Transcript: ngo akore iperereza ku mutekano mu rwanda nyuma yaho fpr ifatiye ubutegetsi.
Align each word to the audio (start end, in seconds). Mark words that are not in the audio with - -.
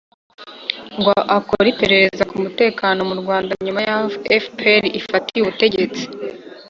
ngo 0.99 1.11
akore 1.37 1.67
iperereza 1.73 2.23
ku 2.29 2.35
mutekano 2.43 3.01
mu 3.09 3.15
rwanda 3.21 3.51
nyuma 3.65 3.81
yaho 3.87 4.05
fpr 4.43 4.83
ifatiye 4.99 5.41
ubutegetsi. 5.41 6.03